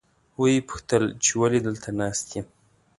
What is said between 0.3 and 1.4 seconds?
ویې پوښتل چې